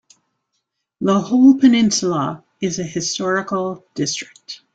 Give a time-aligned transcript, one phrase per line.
[1.01, 4.61] The whole peninsula is a historical district.